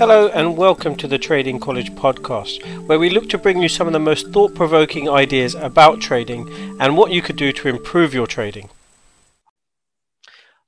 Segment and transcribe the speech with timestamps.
[0.00, 3.86] Hello, and welcome to the Trading College podcast, where we look to bring you some
[3.86, 6.48] of the most thought provoking ideas about trading
[6.80, 8.70] and what you could do to improve your trading.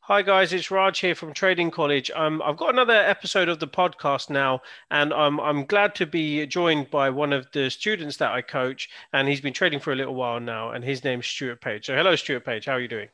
[0.01, 2.11] Hi guys, it's Raj here from Trading College.
[2.15, 4.61] Um, I've got another episode of the podcast now,
[4.91, 8.91] and um, I'm glad to be joined by one of the students that I coach,
[9.15, 11.87] and he's been trading for a little while now, and his name's Stuart Page.
[11.87, 12.67] So, hello, Stuart Page.
[12.67, 13.09] How are you doing?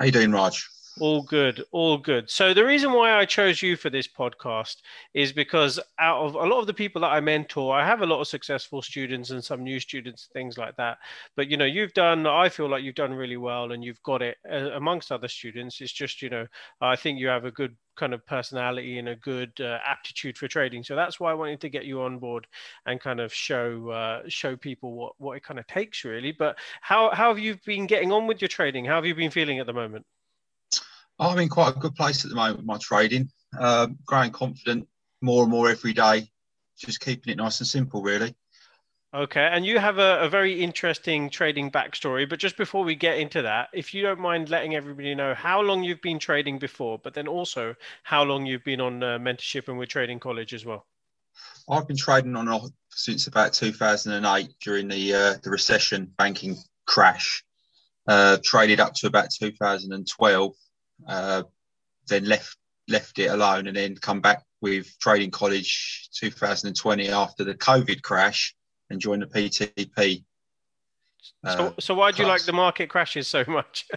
[0.00, 0.71] How you doing, Raj?
[1.00, 2.28] All good, all good.
[2.28, 4.76] So the reason why I chose you for this podcast
[5.14, 8.06] is because out of a lot of the people that I mentor, I have a
[8.06, 10.98] lot of successful students and some new students, things like that.
[11.34, 12.26] But you know, you've done.
[12.26, 15.80] I feel like you've done really well, and you've got it uh, amongst other students.
[15.80, 16.46] It's just you know,
[16.82, 20.46] I think you have a good kind of personality and a good uh, aptitude for
[20.46, 20.84] trading.
[20.84, 22.46] So that's why I wanted to get you on board
[22.86, 26.32] and kind of show uh, show people what what it kind of takes really.
[26.32, 28.84] But how how have you been getting on with your trading?
[28.84, 30.04] How have you been feeling at the moment?
[31.22, 33.30] I'm in quite a good place at the moment with my trading.
[33.58, 34.88] Uh, growing confident
[35.20, 36.28] more and more every day.
[36.76, 38.34] Just keeping it nice and simple, really.
[39.14, 42.28] Okay, and you have a, a, very interesting trading backstory.
[42.28, 45.60] But just before we get into that, if you don't mind letting everybody know how
[45.60, 49.68] long you've been trading before, but then also how long you've been on uh, mentorship
[49.68, 50.86] and with Trading College as well.
[51.68, 57.44] I've been trading on off since about 2008 during the uh, the recession banking crash.
[58.08, 60.54] Uh, traded up to about 2012
[61.06, 61.42] uh,
[62.08, 62.56] then left
[62.88, 68.54] left it alone, and then come back with Trading College 2020 after the COVID crash
[68.90, 70.24] and joined the PTP.
[71.44, 73.86] Uh, so, so why do you like the market crashes so much?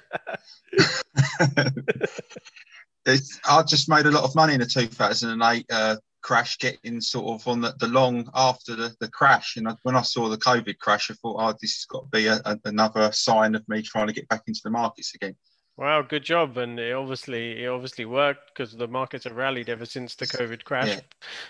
[3.08, 7.48] I just made a lot of money in the 2008 uh, crash, getting sort of
[7.48, 9.58] on the, the long after the, the crash.
[9.58, 12.10] And I, when I saw the COVID crash, I thought, oh, this has got to
[12.10, 15.36] be a, a, another sign of me trying to get back into the markets again.
[15.78, 19.86] Wow, good job, and it obviously it obviously worked because the markets have rallied ever
[19.86, 20.88] since the COVID crash.
[20.88, 21.00] Yeah.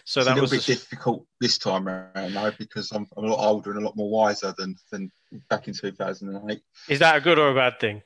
[0.04, 0.80] So it's that a little was bit a...
[0.80, 4.10] difficult this time around now because I'm, I'm, a lot older and a lot more
[4.10, 5.12] wiser than than
[5.48, 6.60] back in 2008.
[6.90, 8.02] Is that a good or a bad thing?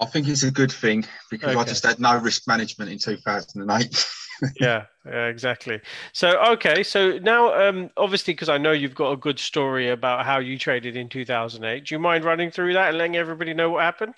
[0.00, 1.60] I think it's a good thing because okay.
[1.60, 4.06] I just had no risk management in 2008.
[4.60, 5.80] yeah, yeah, exactly.
[6.12, 10.26] So okay, so now um, obviously because I know you've got a good story about
[10.26, 11.84] how you traded in 2008.
[11.84, 14.14] Do you mind running through that and letting everybody know what happened?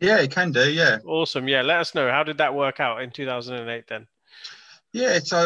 [0.00, 0.70] Yeah, it can do.
[0.70, 0.98] Yeah.
[1.04, 1.48] Awesome.
[1.48, 1.62] Yeah.
[1.62, 2.10] Let us know.
[2.10, 4.06] How did that work out in 2008 then?
[4.92, 5.18] Yeah.
[5.18, 5.36] So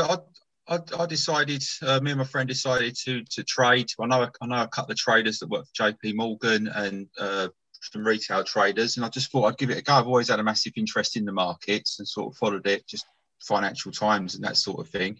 [0.69, 3.91] I, I, I decided, uh, me and my friend decided to to trade.
[4.01, 7.49] I know I know a couple of traders that work for JP Morgan and uh,
[7.81, 9.95] some retail traders, and I just thought I'd give it a go.
[9.95, 13.07] I've always had a massive interest in the markets and sort of followed it, just
[13.43, 15.19] Financial Times and that sort of thing.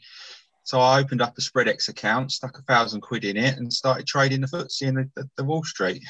[0.65, 4.07] So I opened up a Spreadex account, stuck a thousand quid in it, and started
[4.07, 6.05] trading the FTSE and the, the, the Wall Street.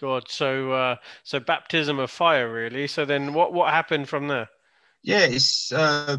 [0.00, 2.86] God, so uh, so baptism of fire, really.
[2.86, 4.48] So then, what what happened from there?
[5.02, 6.18] Yeah, it's uh,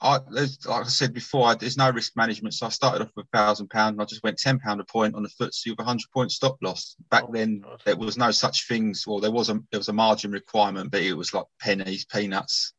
[0.00, 2.54] I, like I said before, I, there's no risk management.
[2.54, 4.84] So I started off with a thousand pound, and I just went ten pound a
[4.84, 6.94] point on the FTSE with a hundred point stop loss.
[7.10, 7.82] Back oh, then, God.
[7.84, 9.06] there was no such things.
[9.06, 12.72] Well, there was a there was a margin requirement, but it was like pennies, peanuts.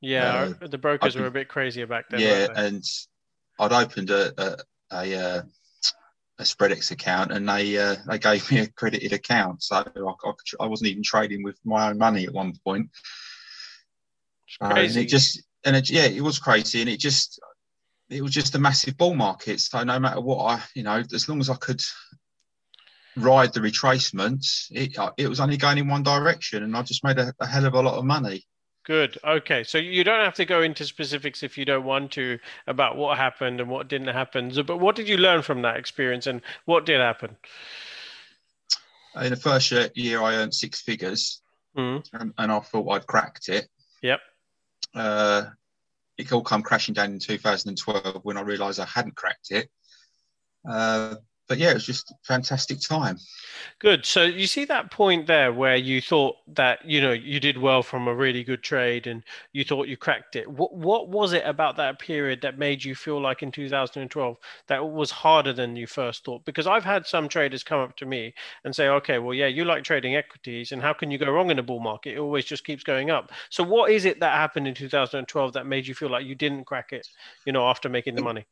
[0.00, 2.20] Yeah, uh, the brokers were a bit crazier back then.
[2.20, 2.82] Yeah, and
[3.58, 4.56] I'd opened a a,
[4.90, 5.42] a, uh,
[6.40, 10.32] a Spreadex account, and they uh, they gave me a credited account, so I, I,
[10.60, 12.88] I, wasn't even trading with my own money at one point.
[14.60, 17.40] Uh, and it just and it, yeah, it was crazy, and it just
[18.08, 19.60] it was just a massive bull market.
[19.60, 21.82] So no matter what I, you know, as long as I could
[23.16, 27.18] ride the retracements, it it was only going in one direction, and I just made
[27.18, 28.46] a, a hell of a lot of money.
[28.90, 29.18] Good.
[29.24, 29.62] Okay.
[29.62, 33.16] So you don't have to go into specifics if you don't want to about what
[33.16, 34.52] happened and what didn't happen.
[34.52, 37.36] So, but what did you learn from that experience and what did happen?
[39.14, 41.40] In the first year, I earned six figures
[41.76, 42.04] mm.
[42.14, 43.68] and, and, I thought I'd cracked it.
[44.02, 44.18] Yep.
[44.92, 45.44] Uh,
[46.18, 49.70] it all come crashing down in 2012 when I realised I hadn't cracked it.
[50.68, 51.14] Uh,
[51.50, 53.18] but yeah, it was just a fantastic time.
[53.80, 54.06] Good.
[54.06, 57.82] So you see that point there where you thought that you know you did well
[57.82, 60.48] from a really good trade and you thought you cracked it.
[60.48, 64.36] What what was it about that period that made you feel like in 2012
[64.68, 66.44] that was harder than you first thought?
[66.44, 68.32] Because I've had some traders come up to me
[68.62, 71.50] and say, "Okay, well, yeah, you like trading equities, and how can you go wrong
[71.50, 72.14] in a bull market?
[72.14, 75.66] It always just keeps going up." So what is it that happened in 2012 that
[75.66, 77.08] made you feel like you didn't crack it?
[77.44, 78.46] You know, after making the money.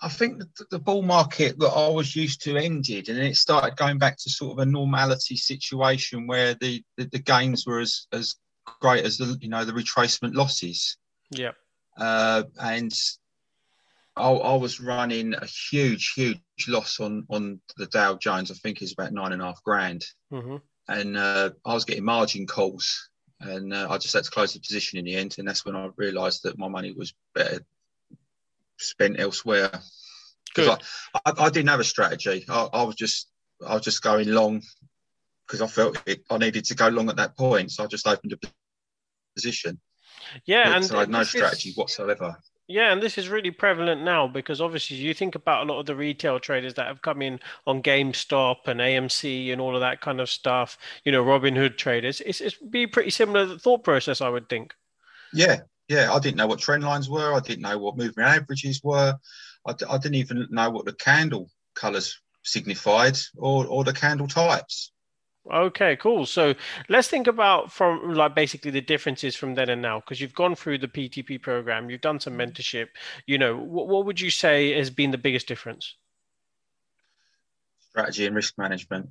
[0.00, 3.76] I think the, the bull market that I was used to ended, and it started
[3.76, 8.06] going back to sort of a normality situation where the, the, the gains were as,
[8.12, 8.36] as
[8.80, 10.98] great as the you know the retracement losses.
[11.30, 11.52] Yeah.
[11.96, 12.92] Uh, and
[14.16, 18.50] I, I, was running a huge, huge loss on on the Dow Jones.
[18.50, 20.56] I think it's about nine and a half grand, mm-hmm.
[20.88, 23.08] and uh, I was getting margin calls,
[23.40, 25.36] and uh, I just had to close the position in the end.
[25.38, 27.60] And that's when I realised that my money was better
[28.78, 29.70] spent elsewhere.
[30.54, 30.78] Because
[31.14, 32.44] I, I, I, didn't have a strategy.
[32.48, 33.28] I, I was just
[33.66, 34.62] I was just going long
[35.46, 37.70] because I felt it, I needed to go long at that point.
[37.70, 38.38] So I just opened a
[39.34, 39.80] position.
[40.44, 42.36] Yeah, and so I had no strategy is, whatsoever.
[42.68, 45.86] Yeah, and this is really prevalent now because obviously you think about a lot of
[45.86, 50.00] the retail traders that have come in on GameStop and AMC and all of that
[50.00, 50.76] kind of stuff.
[51.04, 52.20] You know, Robinhood traders.
[52.20, 54.74] It's it's be pretty similar thought process, I would think.
[55.32, 56.12] Yeah, yeah.
[56.12, 57.34] I didn't know what trend lines were.
[57.34, 59.16] I didn't know what moving averages were.
[59.66, 64.28] I d- I didn't even know what the candle colors signified or or the candle
[64.28, 64.92] types.
[65.52, 66.26] Okay, cool.
[66.26, 66.54] So
[66.88, 70.56] let's think about from like basically the differences from then and now, because you've gone
[70.56, 72.88] through the PTP program, you've done some mentorship.
[73.26, 75.94] You know, what, what would you say has been the biggest difference?
[77.90, 79.10] Strategy and risk management.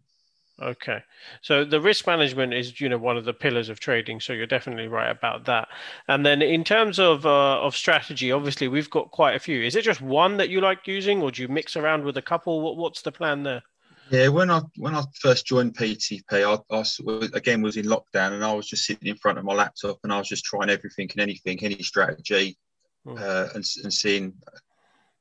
[0.62, 1.04] Okay,
[1.42, 4.22] so the risk management is you know one of the pillars of trading.
[4.22, 5.68] So you're definitely right about that.
[6.08, 9.62] And then in terms of uh, of strategy, obviously we've got quite a few.
[9.62, 12.22] Is it just one that you like using, or do you mix around with a
[12.22, 12.62] couple?
[12.62, 13.64] What, what's the plan there?
[14.12, 18.46] Yeah, when I when I first joined PTP, I, I again was in lockdown, and
[18.46, 21.10] I was just sitting in front of my laptop, and I was just trying everything
[21.12, 22.58] and anything, any strategy,
[23.06, 23.20] mm.
[23.20, 24.34] uh, and, and seeing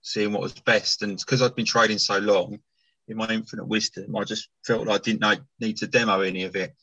[0.03, 1.03] seeing what was best.
[1.03, 2.61] And because I'd been trading so long,
[3.09, 6.57] in my infinite wisdom, I just felt like I didn't need to demo any of
[6.57, 6.75] it.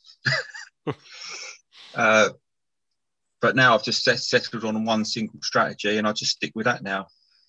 [1.95, 2.29] uh,
[3.41, 6.83] but now I've just settled on one single strategy, and I just stick with that
[6.83, 7.07] now.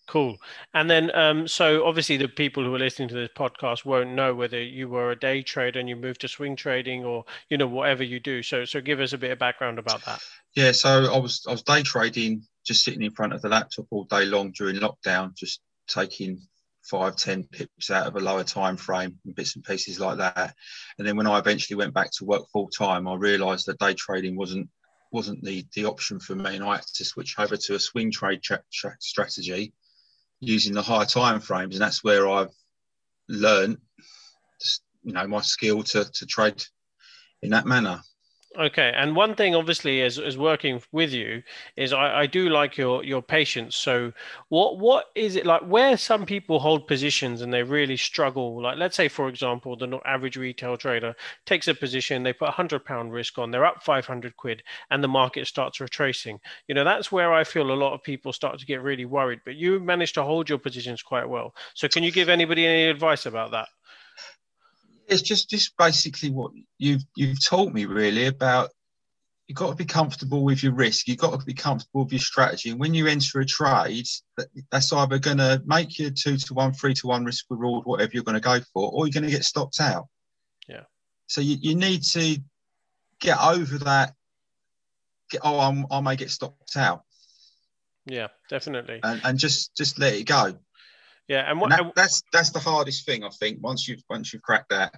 [0.09, 0.37] Cool.
[0.75, 4.35] And then, um, so obviously, the people who are listening to this podcast won't know
[4.35, 7.69] whether you were a day trader and you moved to swing trading, or you know
[7.69, 8.43] whatever you do.
[8.43, 10.21] So, so give us a bit of background about that.
[10.57, 10.73] Yeah.
[10.73, 14.05] So I was I was day trading, just sitting in front of the laptop all
[14.05, 16.41] day long during lockdown, just taking
[16.83, 20.55] five, ten pips out of a lower time frame and bits and pieces like that.
[20.99, 23.95] And then when I eventually went back to work full time, I realised that day
[23.95, 24.69] trading wasn't
[25.13, 28.11] wasn't the the option for me, and I had to switch over to a swing
[28.11, 29.73] trade tra- tra- strategy
[30.41, 32.51] using the higher time frames, and that's where I've
[33.29, 33.79] learned,
[35.05, 36.65] you know, my skill to to trade
[37.43, 38.01] in that manner.
[38.59, 41.43] Okay, and one thing obviously is, is working with you
[41.77, 43.77] is I, I do like your your patience.
[43.77, 44.13] So
[44.51, 48.61] what what is it like where some people hold positions and they really struggle?
[48.61, 51.15] Like let's say for example, the average retail trader
[51.47, 54.63] takes a position, they put a hundred pound risk on, they're up five hundred quid,
[54.91, 56.39] and the market starts retracing.
[56.69, 59.41] You know that's where I feel a lot of people start to get really worried.
[59.47, 61.55] But you managed to hold your positions quite well.
[61.73, 63.69] So can you give anybody any advice about that?
[65.09, 68.71] It's just just basically what you've you've taught me really about
[69.47, 71.09] you've got to be comfortable with your risk.
[71.09, 72.71] You've got to be comfortable with your strategy.
[72.71, 74.07] And when you enter a trade
[74.71, 78.13] that's either going to make you two to one three to one risk reward whatever
[78.15, 80.07] you're going to go for or you're going to get stopped out.
[80.69, 80.85] Yeah.
[81.27, 82.39] So you, you need to
[83.21, 84.15] get over that
[85.31, 87.03] get, oh I'm, i may get stopped out.
[88.07, 89.01] Yeah definitely.
[89.03, 90.59] And, and just just let it go
[91.33, 93.63] yeah, and, what, and that, that's that's the hardest thing I think.
[93.63, 94.95] Once you've once you've cracked that.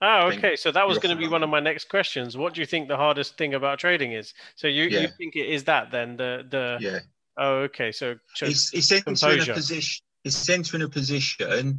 [0.00, 0.56] Oh, okay.
[0.56, 2.36] So that was going to be one of my next questions.
[2.36, 4.34] What do you think the hardest thing about trading is?
[4.56, 5.02] So you, yeah.
[5.02, 6.98] you think it is that then the the yeah.
[7.36, 7.92] Oh, okay.
[7.92, 10.04] So, it's, it's entering a position.
[10.24, 11.78] It's entering a position,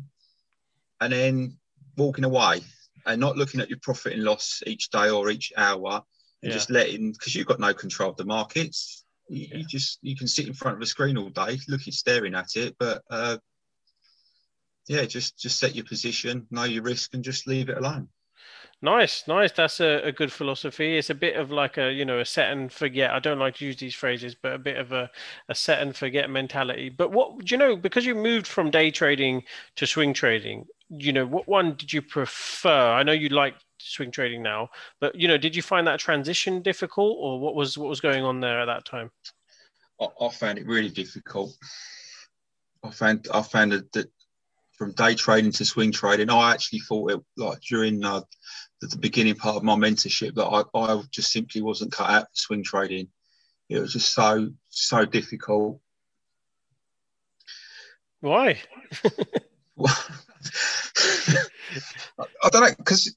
[1.01, 1.57] and then
[1.97, 2.61] walking away,
[3.05, 6.01] and not looking at your profit and loss each day or each hour,
[6.41, 6.51] and yeah.
[6.51, 9.03] just letting because you've got no control of the markets.
[9.27, 9.57] You, yeah.
[9.57, 12.55] you, just you can sit in front of a screen all day, looking staring at
[12.55, 13.37] it, but uh,
[14.87, 18.09] yeah, just just set your position, know your risk, and just leave it alone.
[18.83, 19.53] Nice, nice.
[19.53, 20.97] That's a, a, good philosophy.
[20.97, 23.11] It's a bit of like a you know a set and forget.
[23.11, 25.09] I don't like to use these phrases, but a bit of a,
[25.47, 26.89] a set and forget mentality.
[26.89, 27.77] But what do you know?
[27.77, 29.43] Because you moved from day trading
[29.77, 32.91] to swing trading, you know what one did you prefer?
[32.91, 36.61] I know you like swing trading now, but you know, did you find that transition
[36.61, 39.11] difficult, or what was what was going on there at that time?
[40.01, 41.55] I, I found it really difficult.
[42.83, 44.11] I found I found that
[44.77, 46.29] from day trading to swing trading.
[46.29, 48.21] I actually thought it like during uh,
[48.81, 52.23] the, the, beginning part of my mentorship that I, I just simply wasn't cut out
[52.23, 53.07] for swing trading.
[53.69, 55.79] It was just so so difficult.
[58.21, 58.59] Why?
[62.43, 63.15] I don't know because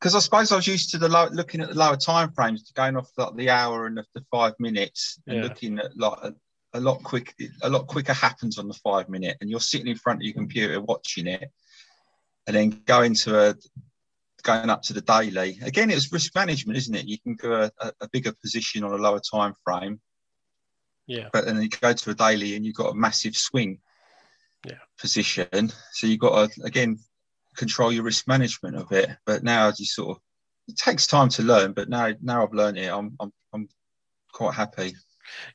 [0.00, 2.70] because I suppose I was used to the low, looking at the lower time frames,
[2.72, 5.42] going off like the hour and the, the five minutes, and yeah.
[5.42, 6.34] looking at like
[6.74, 9.96] a lot quick a lot quicker happens on the five minute and you're sitting in
[9.96, 11.50] front of your computer watching it
[12.46, 13.54] and then going to a
[14.42, 15.58] going up to the daily.
[15.62, 17.06] Again it's risk management isn't it?
[17.06, 20.00] You can go a, a bigger position on a lower time frame.
[21.06, 21.28] Yeah.
[21.32, 23.78] But then you go to a daily and you've got a massive swing
[24.66, 24.78] yeah.
[25.00, 25.72] position.
[25.92, 26.98] So you've got to again
[27.56, 29.08] control your risk management of it.
[29.24, 30.22] But now as you sort of
[30.68, 33.68] it takes time to learn but now now i've learned it i'm i'm, I'm
[34.32, 34.94] quite happy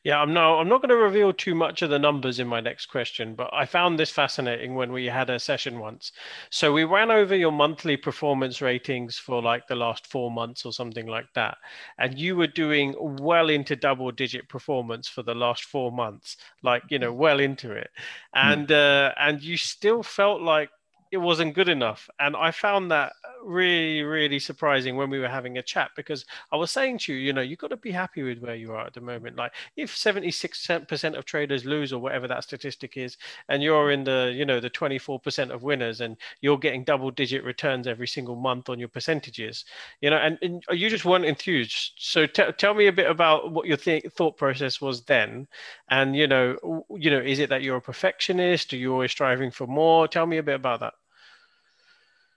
[0.03, 2.59] Yeah, I'm no, I'm not going to reveal too much of the numbers in my
[2.59, 6.11] next question, but I found this fascinating when we had a session once.
[6.49, 10.73] So we ran over your monthly performance ratings for like the last four months or
[10.73, 11.57] something like that,
[11.97, 16.83] and you were doing well into double digit performance for the last four months, like
[16.89, 17.89] you know, well into it,
[18.33, 18.47] hmm.
[18.47, 19.07] and mm.
[19.07, 20.69] uh, and you still felt like
[21.13, 22.09] it wasn't good enough.
[22.19, 26.55] And I found that really, really surprising when we were having a chat because I
[26.55, 28.87] was saying to you, you know, you've got to be happy with where you are
[28.87, 29.35] at the moment.
[29.35, 33.17] Like if 76% of traders lose or whatever that statistic is,
[33.47, 37.43] and you're in the, you know, the 24% of winners and you're getting double digit
[37.43, 39.65] returns every single month on your percentages,
[40.01, 41.91] you know, and, and you just weren't enthused.
[41.97, 45.47] So t- tell me a bit about what your th- thought process was then.
[45.89, 48.73] And, you know, you know, is it that you're a perfectionist?
[48.73, 50.07] Are you always striving for more?
[50.07, 50.93] Tell me a bit about that.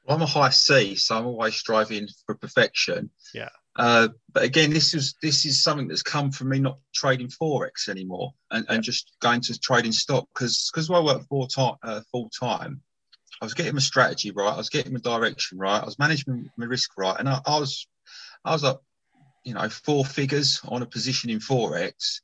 [0.08, 3.10] I'm a high C, so I'm always striving for perfection.
[3.34, 3.48] Yeah.
[3.76, 7.88] Uh, but again, this is this is something that's come from me not trading forex
[7.88, 12.00] anymore and, and just going to trading stock because because I work full time uh,
[12.10, 12.80] full time.
[13.40, 14.52] I was getting my strategy right.
[14.52, 15.82] I was getting my direction right.
[15.82, 17.86] I was managing my risk right, and I, I was
[18.46, 18.82] I was up,
[19.44, 22.20] you know, four figures on a position in forex.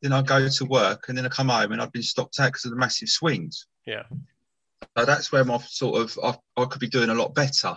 [0.00, 2.52] Then I go to work, and then I come home, and I've been stopped out
[2.52, 3.66] because of the massive swings.
[3.86, 4.04] Yeah.
[4.96, 7.76] So that's where my sort of I, I could be doing a lot better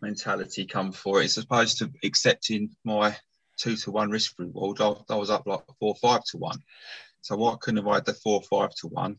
[0.00, 3.16] mentality come for it, as opposed to accepting my
[3.58, 4.80] two to one risk reward.
[4.80, 6.62] I, I was up like four five to one.
[7.22, 9.18] So why couldn't have I had the four five to one?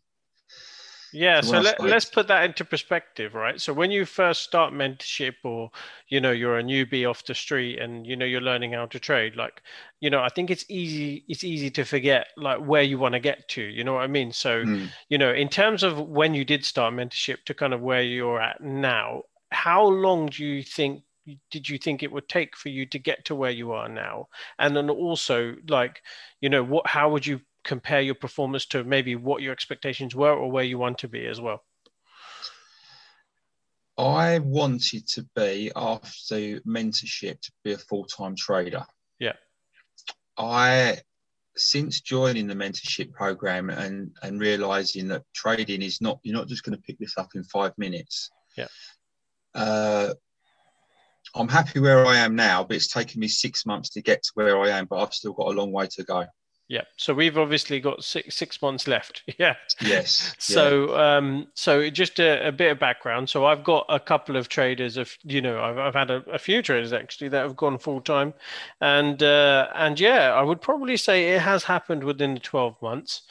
[1.17, 3.59] Yeah, so, let, let's put that into perspective, right?
[3.59, 5.71] So when you first start mentorship or
[6.09, 8.99] you know you're a newbie off the street and you know you're learning how to
[8.99, 9.63] trade, like
[9.99, 13.19] you know, I think it's easy it's easy to forget like where you want to
[13.19, 14.31] get to, you know what I mean?
[14.31, 14.89] So, mm.
[15.09, 18.39] you know, in terms of when you did start mentorship to kind of where you're
[18.39, 21.01] at now, how long do you think
[21.49, 24.27] did you think it would take for you to get to where you are now
[24.59, 26.01] and then also like
[26.39, 30.33] you know what how would you compare your performance to maybe what your expectations were
[30.33, 31.63] or where you want to be as well?
[33.97, 38.85] I wanted to be after mentorship to be a full-time trader.
[39.19, 39.33] Yeah.
[40.37, 40.99] I
[41.55, 46.63] since joining the mentorship program and and realizing that trading is not you're not just
[46.63, 48.29] going to pick this up in five minutes.
[48.55, 48.67] Yeah.
[49.55, 50.13] Uh,
[51.35, 54.31] I'm happy where I am now, but it's taken me six months to get to
[54.35, 56.25] where I am, but I've still got a long way to go.
[56.69, 56.81] Yeah.
[56.97, 59.23] So we've obviously got six six months left.
[59.37, 59.55] Yeah.
[59.81, 60.35] Yes.
[60.39, 61.17] so yeah.
[61.17, 63.29] um so just a, a, bit of background.
[63.29, 66.39] So I've got a couple of traders of you know I've, I've had a, a
[66.39, 68.33] few traders actually that have gone full time,
[68.81, 73.21] and uh, and yeah I would probably say it has happened within the twelve months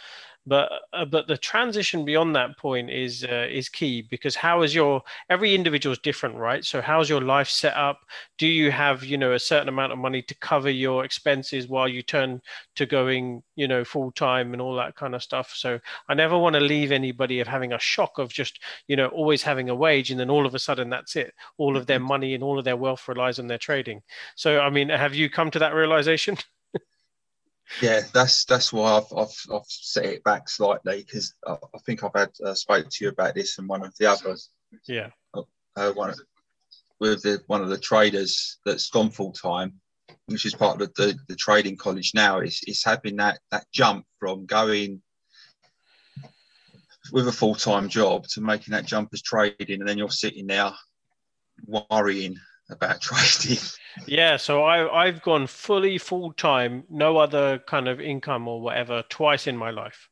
[0.47, 4.75] but uh, but the transition beyond that point is uh, is key because how is
[4.75, 6.65] your every individual is different right?
[6.65, 8.01] So how's your life set up?
[8.39, 11.89] Do you have you know a certain amount of money to cover your expenses while
[11.89, 12.41] you turn
[12.77, 15.53] to going you know full time and all that kind of stuff?
[15.55, 19.09] So i never want to leave anybody of having a shock of just you know
[19.09, 21.35] always having a wage and then all of a sudden that's it.
[21.59, 22.09] All of their mm-hmm.
[22.09, 24.03] money and all of their wealth relies on their trading.
[24.37, 26.37] So i mean have you come to that realization
[27.83, 32.05] yeah, that's that's why I've I've, I've set it back slightly because I, I, think
[32.05, 34.51] I've had uh, spoke to you about this and one of the others.
[34.87, 35.11] Yeah.
[35.35, 35.43] Uh,
[35.77, 36.21] uh one of,
[37.01, 39.75] with the one of the traders that's gone full time,
[40.27, 44.07] which is part of the, the, trading college now, is is having that that jump
[44.19, 45.03] from going
[47.13, 50.47] with a full time job to making that jump as trading, and then you're sitting
[50.47, 50.73] there
[51.67, 52.37] worrying
[52.71, 53.63] about trading.
[54.07, 59.03] Yeah, so I I've gone fully full time, no other kind of income or whatever,
[59.09, 60.09] twice in my life.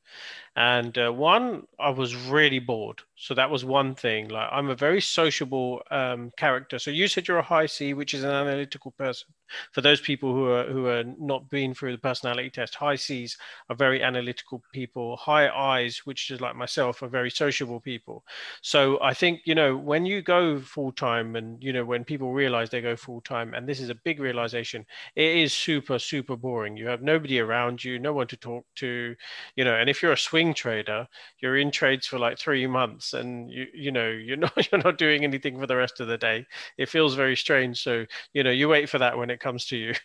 [0.56, 3.02] And uh, one, I was really bored.
[3.16, 4.28] So that was one thing.
[4.28, 6.78] Like I'm a very sociable um, character.
[6.78, 9.28] So you said you're a high C, which is an analytical person.
[9.72, 13.36] For those people who are who are not been through the personality test, high C's
[13.70, 15.16] are very analytical people.
[15.16, 18.24] High I's, which is like myself, are very sociable people.
[18.62, 22.32] So I think you know when you go full time, and you know when people
[22.32, 24.84] realize they go full time, and this is a big realization,
[25.16, 26.76] it is super super boring.
[26.76, 29.14] You have nobody around you, no one to talk to,
[29.56, 29.74] you know.
[29.74, 31.06] And if you're a swing trader,
[31.40, 34.98] you're in trades for like three months, and you you know you're not you're not
[34.98, 36.46] doing anything for the rest of the day.
[36.78, 37.82] It feels very strange.
[37.82, 39.94] So you know you wait for that when it comes to you.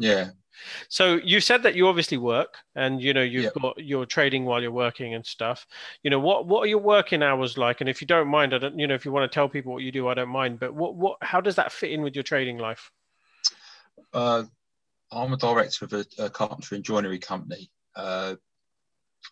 [0.00, 0.28] Yeah.
[0.88, 3.54] So you said that you obviously work, and you know you've yep.
[3.60, 5.66] got your trading while you're working and stuff.
[6.02, 7.80] You know what what are your working hours like?
[7.80, 9.72] And if you don't mind, I don't you know if you want to tell people
[9.72, 10.60] what you do, I don't mind.
[10.60, 12.90] But what what how does that fit in with your trading life?
[14.12, 14.44] Uh,
[15.10, 17.70] I'm a director of a, a carpentry and joinery company.
[17.96, 18.36] Uh,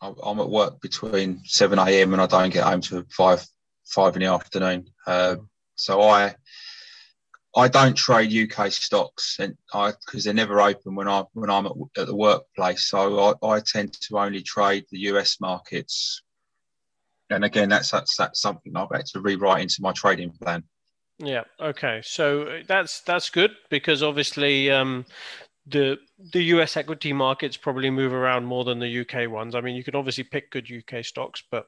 [0.03, 2.13] I'm at work between 7 a.m.
[2.13, 3.47] and I don't get home till five
[3.87, 4.89] five in the afternoon.
[5.07, 5.37] Uh,
[5.77, 6.35] so I
[7.57, 11.65] I don't trade UK stocks, and I because they're never open when I when I'm
[11.67, 12.87] at, at the workplace.
[12.87, 16.23] So I, I tend to only trade the US markets.
[17.31, 20.65] And again, that's that's that's something I've had to rewrite into my trading plan.
[21.19, 21.45] Yeah.
[21.59, 22.03] Okay.
[22.05, 25.07] So uh, that's that's good because obviously um,
[25.67, 25.99] the
[26.33, 29.55] the US equity markets probably move around more than the UK ones.
[29.55, 31.67] I mean, you can obviously pick good UK stocks, but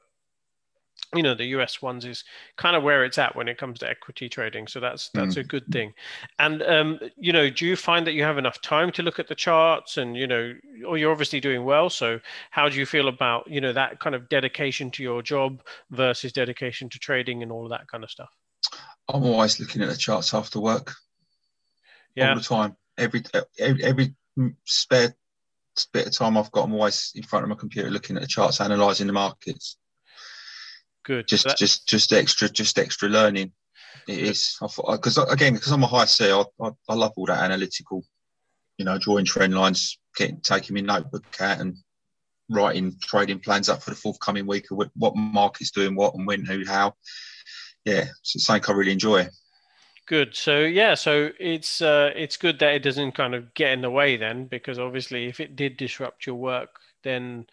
[1.15, 2.23] you know the US ones is
[2.55, 4.67] kind of where it's at when it comes to equity trading.
[4.67, 5.41] So that's that's mm.
[5.41, 5.93] a good thing.
[6.37, 9.27] And um, you know, do you find that you have enough time to look at
[9.27, 9.97] the charts?
[9.97, 10.53] And you know,
[10.87, 11.89] or you're obviously doing well.
[11.89, 12.19] So
[12.51, 16.31] how do you feel about you know that kind of dedication to your job versus
[16.31, 18.29] dedication to trading and all of that kind of stuff?
[19.07, 20.93] I'm always looking at the charts after work.
[22.15, 22.29] Yeah.
[22.29, 22.75] All the time.
[22.97, 23.23] Every
[23.57, 24.15] every, every
[24.65, 25.15] spare
[25.93, 28.27] bit of time I've got, I'm always in front of my computer looking at the
[28.27, 29.77] charts, analysing the markets.
[31.09, 31.27] Good.
[31.27, 31.57] Just that...
[31.57, 33.51] just just extra just extra learning.
[34.07, 37.41] It is because again because I'm a high C, I, I, I love all that
[37.43, 38.05] analytical,
[38.77, 41.77] you know, drawing trend lines, getting taking my notebook out and
[42.47, 46.45] writing trading plans up for the forthcoming week of what market's doing what and when,
[46.45, 46.93] who, how
[47.85, 49.27] yeah, it's something I really enjoy.
[50.05, 50.35] Good.
[50.35, 53.89] So yeah, so it's uh, it's good that it doesn't kind of get in the
[53.89, 56.69] way then, because obviously if it did disrupt your work,
[57.03, 57.47] then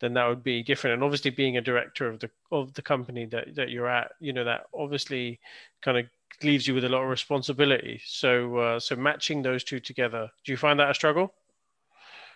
[0.00, 0.94] then that would be different.
[0.94, 4.32] And obviously being a director of the of the company that, that you're at, you
[4.32, 5.40] know, that obviously
[5.82, 6.06] kind of
[6.42, 8.00] leaves you with a lot of responsibility.
[8.04, 11.34] So uh, so matching those two together, do you find that a struggle?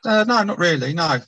[0.05, 0.93] Uh, no, not really.
[0.93, 1.19] No.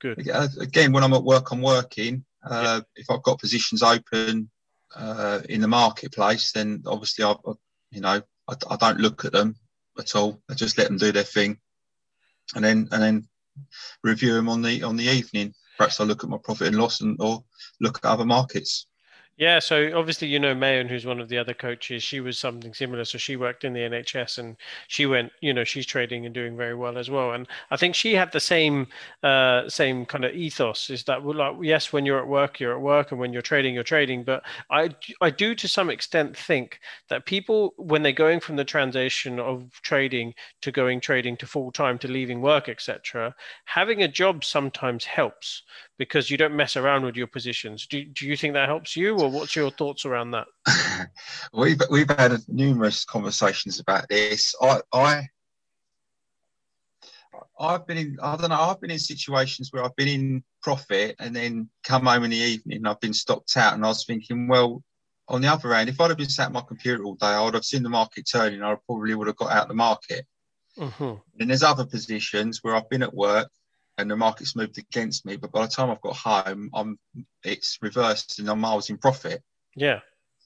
[0.00, 0.26] Good.
[0.60, 2.24] Again, when I'm at work, I'm working.
[2.42, 2.80] Uh, yeah.
[2.96, 4.50] If I've got positions open,
[4.96, 7.52] uh, in the marketplace, then obviously I, I
[7.90, 9.56] you know, I, I, don't look at them
[9.98, 10.40] at all.
[10.50, 11.58] I just let them do their thing,
[12.54, 13.28] and then and then
[14.02, 15.54] review them on the on the evening.
[15.78, 17.44] Perhaps I look at my profit and loss and or
[17.80, 18.86] look at other markets.
[19.36, 22.04] Yeah, so obviously you know Mayon, who's one of the other coaches.
[22.04, 23.04] She was something similar.
[23.04, 25.32] So she worked in the NHS, and she went.
[25.40, 27.32] You know, she's trading and doing very well as well.
[27.32, 28.86] And I think she had the same
[29.24, 30.88] uh, same kind of ethos.
[30.88, 33.74] Is that like yes, when you're at work, you're at work, and when you're trading,
[33.74, 34.22] you're trading.
[34.22, 36.78] But I I do to some extent think
[37.08, 41.72] that people when they're going from the transition of trading to going trading to full
[41.72, 45.62] time to leaving work, etc., having a job sometimes helps
[45.98, 47.86] because you don't mess around with your positions.
[47.86, 50.46] Do, do you think that helps you, or what's your thoughts around that?
[51.52, 54.54] we've we've had numerous conversations about this.
[54.60, 55.28] I I
[57.58, 61.16] I've been in I don't know I've been in situations where I've been in profit
[61.18, 64.48] and then come home in the evening I've been stopped out and I was thinking
[64.48, 64.82] well
[65.28, 67.42] on the other hand if I'd have been sat at my computer all day I
[67.42, 70.26] would have seen the market turning I probably would have got out of the market.
[70.78, 71.14] Mm-hmm.
[71.40, 73.50] And there's other positions where I've been at work
[73.98, 75.36] and the market's moved against me.
[75.36, 76.98] But by the time I've got home, I'm
[77.44, 79.42] it's reversed and I'm miles in profit.
[79.76, 80.00] Yeah.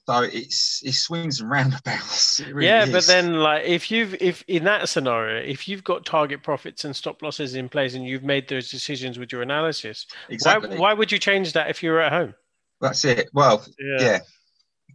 [0.05, 2.41] So it's it swings and roundabouts.
[2.51, 2.91] Really yeah, is.
[2.91, 6.95] but then like if you've if in that scenario, if you've got target profits and
[6.95, 10.69] stop losses in place and you've made those decisions with your analysis, exactly.
[10.69, 12.33] why why would you change that if you were at home?
[12.81, 13.29] That's it.
[13.33, 13.97] Well, yeah.
[13.99, 14.19] yeah.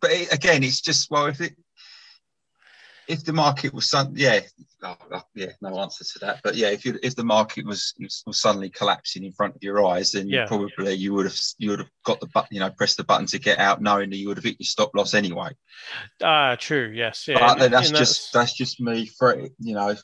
[0.01, 1.55] But it, again, it's just well, if it
[3.09, 4.40] if the market was sun, yeah,
[4.83, 6.40] oh, oh, yeah, no answer to that.
[6.43, 7.95] But yeah, if you if the market was,
[8.27, 10.47] was suddenly collapsing in front of your eyes, then yeah.
[10.47, 13.27] probably you would have you would have got the button, you know, press the button
[13.27, 15.51] to get out, knowing that you would have hit your stop loss anyway.
[16.23, 16.93] Ah, uh, true.
[16.95, 17.27] Yes.
[17.29, 17.38] Yeah.
[17.38, 19.97] But that's just that's just me for you know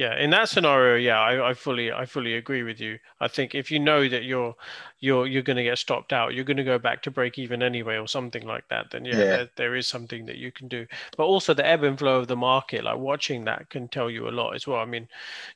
[0.00, 2.98] yeah in that scenario yeah I, I, fully i fully agree with you.
[3.20, 4.54] I think if you know that you're
[4.98, 7.62] you're you're going to get stopped out you're going to go back to break even
[7.62, 9.24] anyway or something like that then yeah, yeah.
[9.24, 10.86] There, there is something that you can do.
[11.18, 14.26] But also the ebb and flow of the market like watching that can tell you
[14.26, 14.80] a lot as well.
[14.80, 15.06] I mean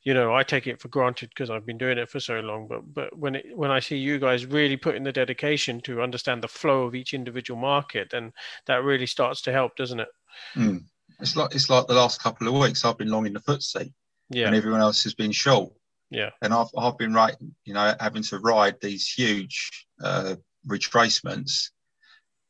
[0.03, 2.67] you know i take it for granted because i've been doing it for so long
[2.69, 6.43] but but when it when i see you guys really putting the dedication to understand
[6.43, 8.33] the flow of each individual market then
[8.67, 10.09] that really starts to help doesn't it?
[10.55, 10.85] Mm.
[11.21, 13.93] it's like it's like the last couple of weeks i've been long in the FTSE
[14.31, 14.47] yeah.
[14.47, 15.73] and everyone else has been short.
[16.11, 16.31] Yeah.
[16.43, 17.35] And I've, I've been right,
[17.65, 21.71] you know, having to ride these huge uh, retracements,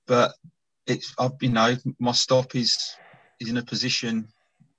[0.06, 0.34] but
[0.86, 2.96] it's, I've, you know, my stop is
[3.40, 4.28] is in a position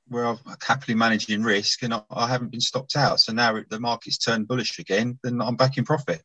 [0.08, 3.19] where I'm happily managing risk and I, I, haven't been stopped out.
[3.19, 6.21] So now the market's turned bullish again, then I'm back in profit.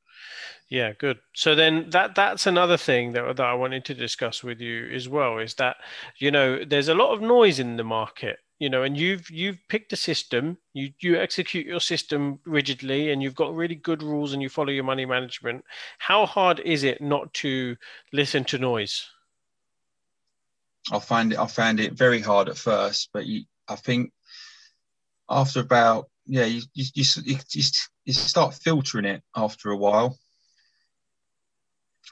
[0.69, 1.19] Yeah, good.
[1.35, 5.09] So then that that's another thing that, that I wanted to discuss with you as
[5.09, 5.79] well is that
[6.19, 9.59] you know there's a lot of noise in the market you know and you've you've
[9.69, 14.33] picked a system you you execute your system rigidly and you've got really good rules
[14.33, 15.65] and you follow your money management.
[15.99, 17.77] How hard is it not to
[18.13, 19.07] listen to noise?
[20.93, 24.13] I find it i found it very hard at first but you, i think
[25.29, 27.65] after about yeah you you, you, you,
[28.05, 30.19] you start filtering it after a while.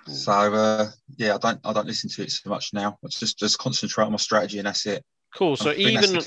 [0.07, 2.99] So uh, yeah i don't i don't listen to it so much now.
[3.05, 5.57] I just just concentrate on my strategy and that's it Cool.
[5.57, 6.21] So even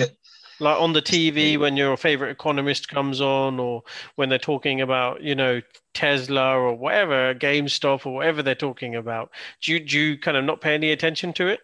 [0.62, 3.84] like on the TV when your favorite economist comes on, or
[4.16, 5.62] when they're talking about you know
[5.94, 10.46] Tesla or whatever, GameStop or whatever they're talking about, do you, do you kind of
[10.46, 11.62] not pay any attention to it?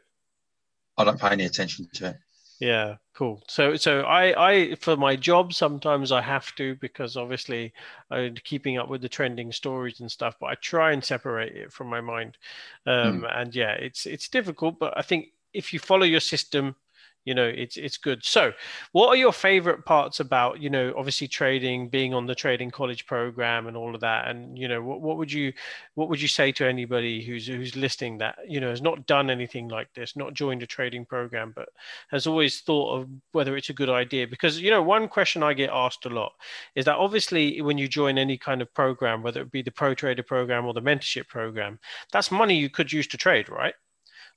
[0.97, 2.17] I don't pay any attention to it.
[2.59, 3.43] Yeah, cool.
[3.47, 7.71] So, so I, I for my job sometimes I have to because obviously
[8.09, 10.35] I'm keeping up with the trending stories and stuff.
[10.39, 12.37] But I try and separate it from my mind.
[12.87, 13.39] Um, mm.
[13.39, 16.75] And yeah, it's it's difficult, but I think if you follow your system
[17.27, 18.23] you know it's it's good.
[18.23, 18.53] So
[18.93, 23.05] what are your favorite parts about you know obviously trading being on the trading college
[23.05, 24.29] program and all of that?
[24.29, 25.51] And you know what, what would you
[25.95, 29.29] what would you say to anybody who's who's listening that you know has not done
[29.29, 31.67] anything like this not joined a trading program but
[32.11, 34.25] has always thought of whether it's a good idea?
[34.25, 36.31] Because you know one question i get asked a lot
[36.75, 39.93] is that obviously when you join any kind of program whether it be the pro
[39.93, 41.77] trader program or the mentorship program
[42.13, 43.73] that's money you could use to trade right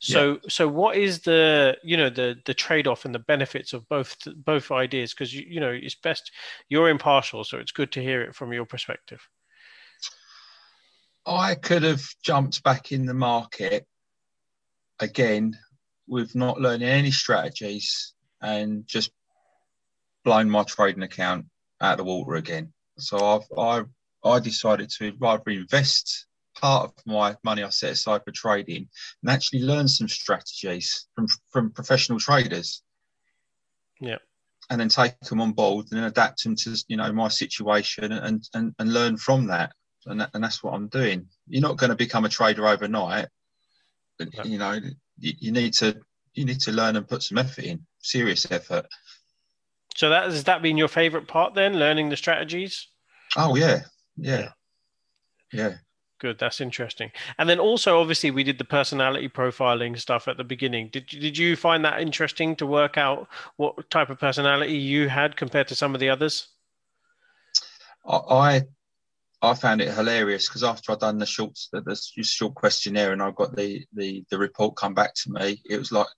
[0.00, 0.38] so, yeah.
[0.48, 4.16] so what is the you know the the trade off and the benefits of both
[4.34, 5.12] both ideas?
[5.12, 6.32] Because you you know it's best
[6.70, 9.20] you're impartial, so it's good to hear it from your perspective.
[11.26, 13.86] I could have jumped back in the market
[15.00, 15.58] again
[16.08, 19.10] with not learning any strategies and just
[20.24, 21.44] blown my trading account
[21.82, 22.72] out of the water again.
[22.98, 23.82] So I've I
[24.24, 26.24] I decided to rather invest
[26.60, 28.88] part of my money I set aside for trading
[29.22, 32.82] and actually learn some strategies from from professional traders.
[34.00, 34.18] Yeah.
[34.68, 38.12] And then take them on board and then adapt them to you know my situation
[38.12, 39.72] and and, and learn from that.
[40.06, 41.26] And that, and that's what I'm doing.
[41.46, 43.28] You're not going to become a trader overnight.
[44.18, 44.44] Yeah.
[44.44, 44.72] You know,
[45.18, 46.00] you, you need to
[46.34, 48.86] you need to learn and put some effort in, serious effort.
[49.94, 52.88] So that has that been your favorite part then, learning the strategies?
[53.36, 53.80] Oh yeah,
[54.16, 54.50] yeah,
[55.52, 55.74] yeah.
[56.20, 57.12] Good, that's interesting.
[57.38, 60.90] And then also, obviously, we did the personality profiling stuff at the beginning.
[60.92, 65.34] Did did you find that interesting to work out what type of personality you had
[65.36, 66.48] compared to some of the others?
[68.06, 68.64] I
[69.40, 73.22] I found it hilarious because after I'd done the short the, the short questionnaire and
[73.22, 76.08] I got the, the the report come back to me, it was like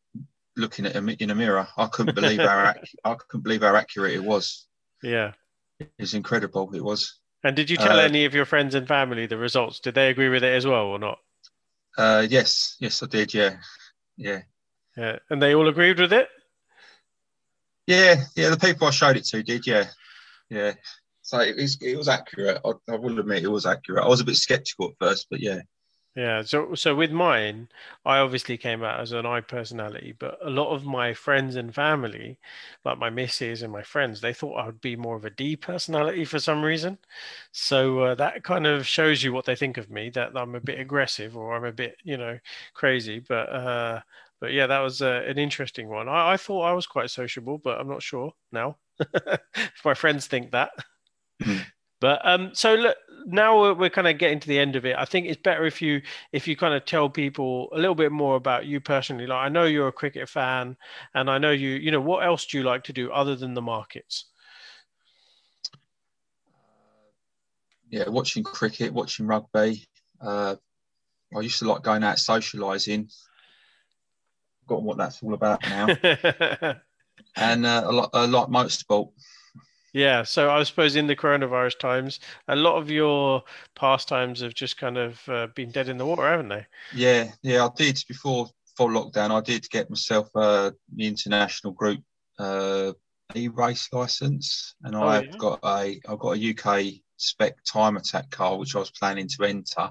[0.56, 1.68] looking at in a mirror.
[1.76, 4.66] I couldn't believe how I couldn't believe how accurate it was.
[5.04, 5.32] Yeah,
[5.80, 6.72] it was incredible.
[6.76, 7.18] It was.
[7.44, 9.80] And did you tell uh, any of your friends and family the results?
[9.80, 11.18] Did they agree with it as well or not?
[11.98, 13.34] Uh, yes, yes, I did.
[13.34, 13.56] Yeah,
[14.16, 14.42] yeah,
[14.96, 15.18] yeah.
[15.28, 16.28] And they all agreed with it.
[17.86, 18.50] Yeah, yeah.
[18.50, 19.66] The people I showed it to did.
[19.66, 19.86] Yeah,
[20.48, 20.74] yeah.
[21.22, 22.60] So it was, it was accurate.
[22.64, 24.04] I, I will admit it was accurate.
[24.04, 25.60] I was a bit skeptical at first, but yeah.
[26.14, 27.68] Yeah, so so with mine,
[28.04, 31.74] I obviously came out as an I personality, but a lot of my friends and
[31.74, 32.38] family,
[32.84, 35.56] like my missus and my friends, they thought I would be more of a D
[35.56, 36.98] personality for some reason.
[37.52, 40.60] So uh, that kind of shows you what they think of me, that I'm a
[40.60, 42.38] bit aggressive or I'm a bit, you know,
[42.74, 43.18] crazy.
[43.20, 44.00] But uh,
[44.38, 46.08] but yeah, that was uh, an interesting one.
[46.10, 48.76] I, I thought I was quite sociable, but I'm not sure now.
[49.54, 50.72] if my friends think that.
[51.42, 51.58] Hmm.
[52.00, 54.96] But um, so look, now we're, we're kind of getting to the end of it.
[54.98, 58.12] I think it's better if you if you kind of tell people a little bit
[58.12, 59.26] more about you personally.
[59.26, 60.76] Like I know you're a cricket fan,
[61.14, 61.70] and I know you.
[61.70, 64.26] You know what else do you like to do other than the markets?
[67.90, 69.86] Yeah, watching cricket, watching rugby.
[70.20, 70.56] Uh,
[71.36, 73.12] I used to like going out socialising.
[74.62, 75.88] Forgotten what that's all about now.
[77.36, 79.10] and uh, a lot, a lot motorsport.
[79.92, 83.42] Yeah, so I suppose in the coronavirus times, a lot of your
[83.74, 86.66] pastimes have just kind of uh, been dead in the water, haven't they?
[86.94, 89.30] Yeah, yeah, I did before full lockdown.
[89.30, 92.00] I did get myself uh, the international group
[92.38, 92.92] uh,
[93.34, 95.36] e-race license, and oh, I've yeah?
[95.36, 99.44] got a I've got a UK spec time attack car, which I was planning to
[99.44, 99.90] enter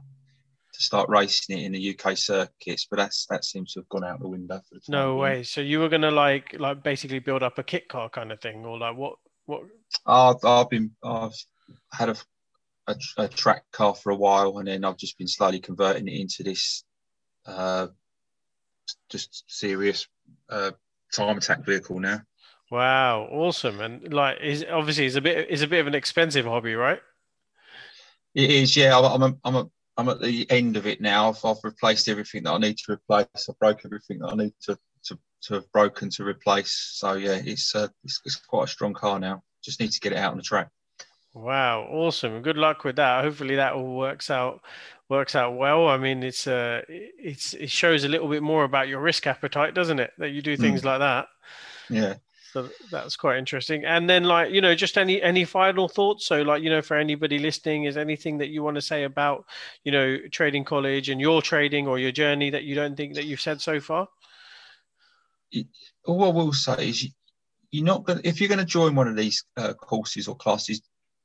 [0.73, 4.03] to start racing it in the UK circuits, but that's that seems to have gone
[4.03, 4.61] out the window.
[4.67, 5.43] For the no way.
[5.43, 8.39] So you were going to like like basically build up a kit car kind of
[8.41, 9.15] thing, or like what
[9.51, 9.63] what?
[10.05, 11.35] I've, I've been I've
[11.91, 12.15] had a,
[12.87, 16.19] a, a, track car for a while, and then I've just been slowly converting it
[16.19, 16.83] into this
[17.45, 17.87] uh,
[19.09, 20.07] just serious
[20.49, 20.71] uh,
[21.13, 22.21] time attack vehicle now.
[22.71, 23.81] Wow, awesome!
[23.81, 27.01] And like, is obviously is a bit is a bit of an expensive hobby, right?
[28.33, 28.97] It is, yeah.
[28.97, 31.29] I'm a, I'm a, I'm at the end of it now.
[31.29, 33.27] I've, I've replaced everything that I need to replace.
[33.35, 36.71] I broke everything that I need to to to have broken to replace.
[36.93, 39.43] So yeah, it's, uh, it's, it's quite a strong car now.
[39.63, 40.69] Just need to get it out on the track.
[41.33, 42.41] Wow, awesome!
[42.41, 43.23] Good luck with that.
[43.23, 44.61] Hopefully that all works out
[45.07, 45.87] works out well.
[45.87, 49.73] I mean, it's uh, it's it shows a little bit more about your risk appetite,
[49.73, 50.11] doesn't it?
[50.17, 50.85] That you do things mm.
[50.85, 51.27] like that.
[51.89, 52.15] Yeah.
[52.51, 53.85] So that's quite interesting.
[53.85, 56.25] And then, like you know, just any any final thoughts?
[56.25, 59.45] So, like you know, for anybody listening, is anything that you want to say about
[59.85, 63.23] you know trading college and your trading or your journey that you don't think that
[63.23, 64.09] you've said so far?
[66.05, 67.09] All I will say is, you,
[67.71, 68.21] you're not going.
[68.23, 70.81] If you're going to join one of these uh, courses or classes,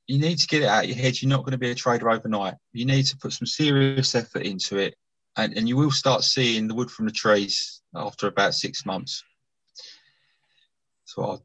[0.06, 1.20] you need to get it out of your head.
[1.20, 2.54] You're not going to be a trader overnight.
[2.72, 4.94] You need to put some serious effort into it,
[5.36, 9.24] and, and you will start seeing the wood from the trees after about six months.
[11.04, 11.38] So I'd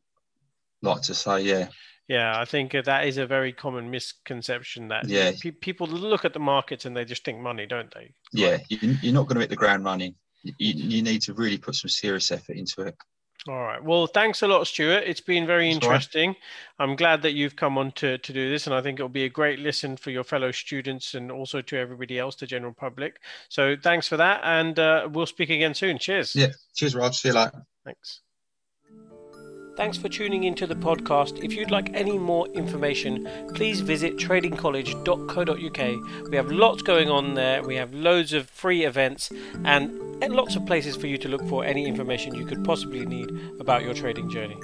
[0.82, 1.68] like to say, yeah.
[2.08, 5.32] Yeah, I think that is a very common misconception that Yeah.
[5.40, 8.14] pe- people look at the markets and they just think money, don't they?
[8.34, 10.16] Yeah, you, you're not going to hit the ground running.
[10.44, 12.96] You, you need to really put some serious effort into it.
[13.48, 13.84] All right.
[13.84, 15.04] Well, thanks a lot, Stuart.
[15.06, 15.96] It's been very That's all right.
[15.96, 16.36] interesting.
[16.78, 19.24] I'm glad that you've come on to, to do this, and I think it'll be
[19.24, 23.20] a great listen for your fellow students and also to everybody else, the general public.
[23.50, 25.98] So thanks for that, and uh, we'll speak again soon.
[25.98, 26.36] Cheers.
[26.36, 26.50] Yeah.
[26.76, 27.16] Cheers, Rod.
[27.16, 27.66] See you later.
[27.84, 28.22] Thanks.
[29.78, 31.44] Thanks for tuning into the podcast.
[31.44, 36.30] If you'd like any more information, please visit tradingcollege.co.uk.
[36.30, 37.64] We have lots going on there.
[37.64, 39.32] We have loads of free events
[39.64, 43.32] and lots of places for you to look for any information you could possibly need
[43.60, 44.58] about your trading journey.